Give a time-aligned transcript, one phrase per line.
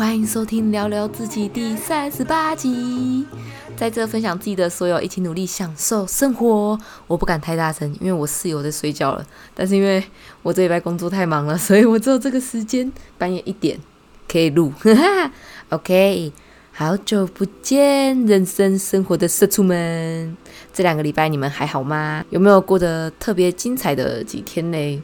[0.00, 3.26] 欢迎收听《聊聊自己》第三十八集，
[3.76, 6.80] 在这分享自己的所有，一起努力享受生活。
[7.06, 9.22] 我不敢太大声，因为我室友在睡觉了。
[9.54, 10.02] 但是因为
[10.40, 13.78] 我这礼拜工作太忙了，所以我只有这个时间，半夜一点
[14.26, 14.72] 可以录。
[15.68, 16.32] OK，
[16.72, 20.34] 好久不见，人生生活的社畜们，
[20.72, 22.24] 这两个礼拜你们还好吗？
[22.30, 25.02] 有没有过得特别精彩的几天呢？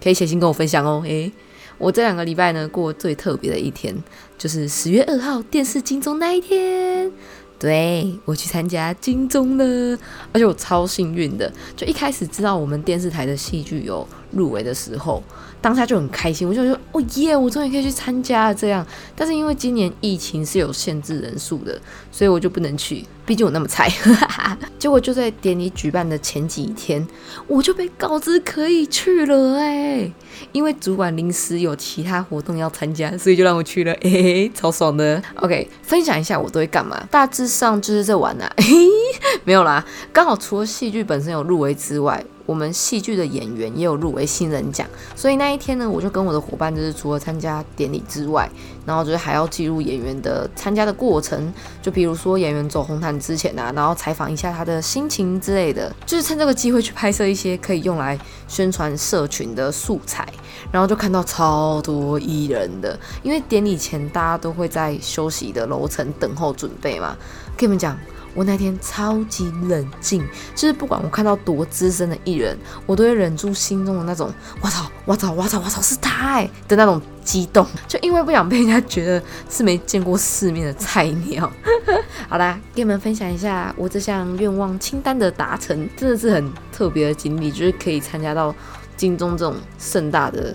[0.00, 1.02] 可以写信跟我分享哦。
[1.04, 1.32] 诶。
[1.78, 3.94] 我这两个礼拜呢，过最特别的一天，
[4.38, 7.10] 就是十月二号电视金钟那一天。
[7.58, 9.98] 对我去参加金钟了，
[10.30, 15.22] 而且我超幸运的，就一开始知道我们电视台的戏剧有入围的时候。
[15.62, 18.86] 当下就很开心，我就说哦耶，我终于可以去参加了这样。
[19.16, 21.80] 但是因为今年疫情是有限制人数的，
[22.12, 23.92] 所以我就不能去，毕竟我那么菜。
[24.78, 27.04] 结果就在典礼举办的前几天，
[27.48, 30.10] 我就被告知可以去了哎，
[30.52, 35.20] 因为主管临时有其他活动要参加，所以就让我去了，哎，超爽的。
[35.36, 38.48] OK，分享一下我都会干嘛，大致上就是在玩啊，
[39.44, 42.24] 没有啦，刚好除了戏剧本身有入围之外。
[42.46, 48.48] 我们戏剧的演员也有入围新人奖，所以那一天呢，我就跟我的伙伴，就是除了参加典礼之外，
[48.86, 51.52] 然后就是还要记录演员的参加的过程，
[51.82, 60.26] 就比如说演员走红毯之前啊，然后采访一下他的心情之类的，就是趁这个机会去拍摄一些可以用来宣传社群的素材，
[60.70, 67.16] 然后就看到超多艺人的，因为典礼前大家都会在休息的楼层等候准备嘛，
[67.56, 67.98] 跟你们讲。
[68.36, 70.22] 我那天超级冷静，
[70.54, 81.50] 就是不管我看到多资深的艺人，我都会忍住心中的那种“我操，我操，我操，我操，是他”的那种激动，就因为不想被人家觉得是没见过世面的菜鸟。
[82.28, 88.54] 好啦，跟你们分享一下我这项愿望清单的达成，真的是很特别的经历，就是可以参加到
[88.98, 90.54] 金钟这种盛大的。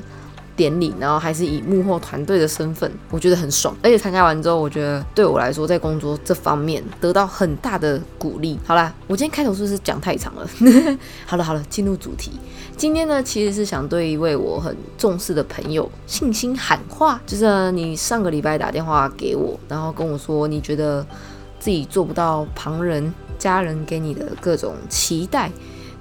[0.55, 3.75] 典礼，然后还是以幕后团队的身份，我觉得很爽。
[3.81, 8.59] 而且参加完之后，我觉得对我来说，在工作这方面得到很大的鼓励。
[8.65, 10.47] 好啦，我今天开头是不是讲太长了？
[11.25, 12.31] 好了好了，进入主题。
[12.77, 21.05] 今天呢，其实是想对一位我很重视的朋友信心喊话，就是你上个礼拜打电话给我，然后跟我说你觉得
[21.59, 25.51] 自己做不到旁人、家人给你的各种期待。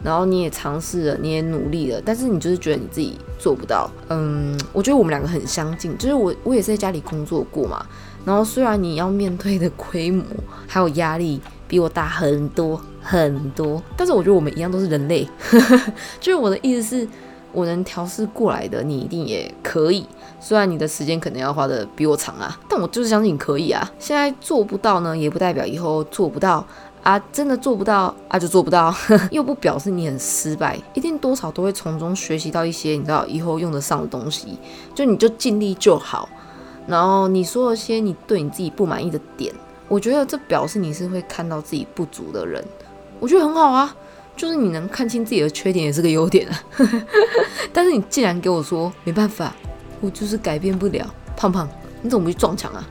[0.03, 3.91] 然后你也尝试了，你也努力了，但是你就是觉得你自己做不到。
[4.09, 7.85] 嗯，我觉得我们两个很相近，就是我我也是在家里工作过嘛。
[8.25, 10.23] 然后虽然你要面对的规模
[10.67, 15.27] 还有压力比我大很多很多，但是我觉得我们一样都是人类。
[16.21, 17.09] 就是我的意思是，
[17.53, 20.07] 我能调试过来的，你一定也可以。
[20.39, 23.91] 虽然你的时间可能要花的比我长啊，但我就是相信你可以啊。
[23.99, 26.67] 现在做不到呢，也不代表以后做不到。
[27.03, 28.95] 啊，真的做不到啊，就做不到，
[29.33, 34.59] 又不表示你很失败，一定多少都会从中学习到一些你知道以后用得上的东西，
[34.95, 36.29] 就你就尽力就好。
[36.87, 39.55] 然后你说了些你对你自己不满意的点，
[39.89, 42.65] 我觉得这表示你是会看到自己不足的人，
[43.19, 43.95] 我觉得很好啊，
[44.37, 46.63] 就是你能看清自己的缺点也是个优点啊。
[47.73, 49.55] 但是你既然给我说没办法，
[50.01, 51.07] 我就是改变不了，
[51.37, 51.69] 胖胖，
[52.03, 52.85] 你怎么不去撞墙啊？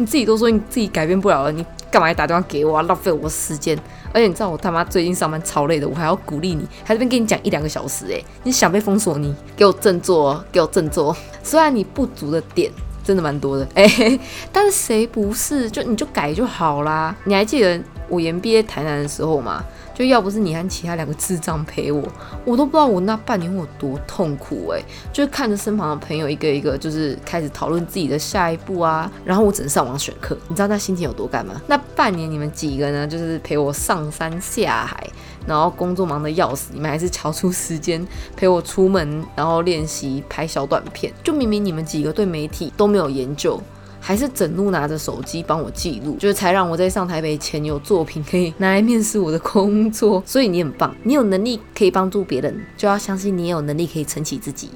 [0.00, 1.64] 你自己都说你自己改变不了了，你。
[1.90, 2.82] 干嘛还打电话给我啊？
[2.82, 3.76] 浪费我时间！
[4.12, 8.24] 而且你知道我他妈最近上班超累的，我还要鼓励你，还这边跟你讲一两个小时诶！
[8.44, 9.18] 你想被封锁？
[9.18, 11.16] 你给我振作，给我振作！
[11.42, 12.70] 虽然你不足的点
[13.02, 13.88] 真的蛮多的哎，
[14.52, 15.68] 但是谁不是？
[15.68, 17.12] 就你就改就好啦！
[17.24, 19.60] 你还记得我研毕业台南的时候吗？
[20.00, 22.02] 就要不是你和其他两个智障陪我，
[22.46, 24.80] 我都不知道我那半年我多痛苦哎！
[25.12, 31.60] 就是看着身旁的朋友一个一个就是开始讨论自己的下一步啊，然后我只能上网选课，你知道那心情有多干吗？
[31.66, 33.06] 那半年你们几个呢？
[33.06, 35.06] 就是陪我上山下海，
[35.46, 38.02] 然后工作忙得要死，你们还是瞧出时间
[38.34, 41.12] 陪我出门，然后练习拍小短片。
[41.22, 43.62] 就明明你们几个对媒体都没有研究。
[44.00, 50.22] 还是整路拿着手机帮我记录，就是才让我在上台北前有作品可以拿来面试我的工作。
[50.26, 54.70] 所以你很棒，你有能力可以帮助别人，就要相信你也有能力可以撑起自己。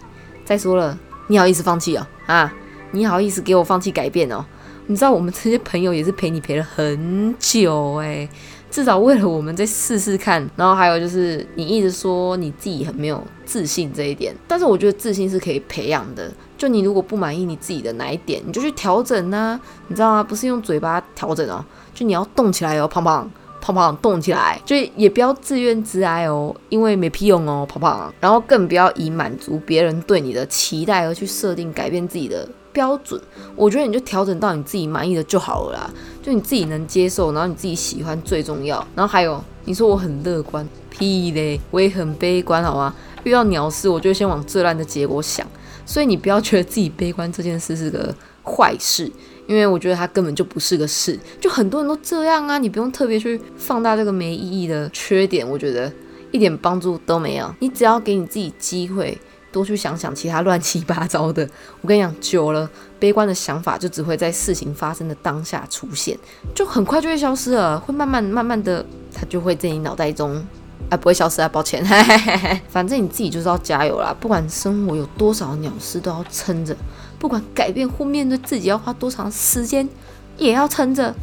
[0.45, 2.07] 再说了，你好意思放弃哦？
[2.27, 2.55] 啊，
[2.91, 4.45] 你好意思给我放弃改变哦？
[4.87, 8.29] 你知道我们这些朋友也是陪你陪了很久诶，
[8.75, 10.45] 至少为了我们再试试看。
[10.57, 16.29] 然后还有就是你一直说你自己很没有自信这一点，但是我觉得自信是可以培养的。
[16.59, 20.25] 就你如果不满意你自己的哪一点，你就去调整呐，你知道吗？
[20.25, 23.31] 不是用嘴巴调整哦，就你要动起来哦，胖胖
[23.61, 28.13] 胖胖动起来，就也不要自怨自哀哦，因为没屁用哦，胖胖。
[28.19, 33.19] 然后更不要以满足别人对你的期待而去设定改变自己的标准。
[33.57, 35.91] 我觉得你就调整到你自己满意的就好了啦，
[36.23, 38.87] 就你自己能接受，然后你自己喜欢最重要。
[38.95, 42.95] 然后还有你说我很乐观，屁嘞，我也很悲观，好吗？
[43.23, 45.47] 遇到鸟事，我就先往最烂的结果想。
[45.87, 49.11] 所以你不要觉得自己悲观这件事是个坏事，
[49.47, 51.19] 因为我觉得它根本就不是个事。
[51.41, 55.91] 就很多人都这样啊，你不用特别去放大这个没意义的缺点，我觉得
[56.33, 57.55] 一点帮助都没有。
[57.61, 59.17] 你只要给你自己机会。
[59.55, 61.49] 多去想想其他乱七八糟的，
[61.81, 62.69] 我跟你讲，久了，
[62.99, 66.19] 悲观的想法就只会在事情发生的当下出现，
[66.53, 68.85] 就很快就会消失了，会慢慢慢慢的，
[69.15, 70.45] 它就会在你脑袋中，
[70.91, 71.85] 啊，不会消失啊，抱歉，
[72.69, 76.77] 反正你自己就是要加油啦，不管生活有多少鸟事都要撑着，
[77.21, 79.89] 不管改变或面对自己要花多长时间，
[80.37, 81.15] 也要撑着，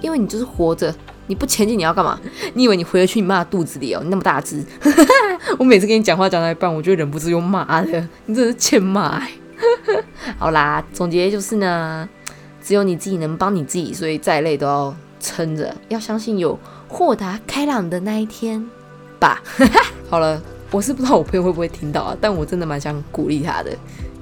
[0.00, 0.94] 因为你就是活着。
[1.28, 2.20] 你不前进，你要干嘛？
[2.54, 4.00] 你以为你回得去你妈肚子里哦？
[4.02, 4.62] 你那么大只，
[5.58, 9.22] 我每次跟你讲话讲到一半，我就忍不住又骂了， 你真是欠骂。
[10.38, 12.08] 好啦，总结就是呢，
[12.62, 16.58] 只有你自己能帮你自己，所以再累都要撑着，要相信有
[16.88, 18.64] 豁达开朗的那一天
[19.18, 19.42] 吧。
[20.08, 20.40] 好了，
[20.70, 23.70] 我是不知道我朋友会不会听到啊，但我真的蛮想鼓励他的，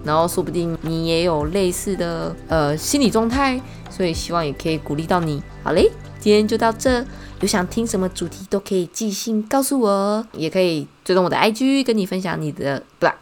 [0.05, 3.61] 然后说不定你也有类似的呃心理状态，
[3.91, 5.43] 所以希望也可以鼓励到你。
[5.63, 5.91] 好嘞。
[6.23, 7.03] 今天就到这，
[7.41, 13.15] 有想听什么主题都可以寄信告诉我，也可以追踪我的 IG，跟你分享你的 blog，，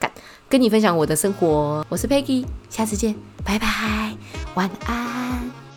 [0.49, 1.87] 跟你分享我的生活。
[1.89, 3.15] 我是 Peggy，下次见，
[3.45, 4.17] 拜拜，
[4.57, 5.68] 晚安。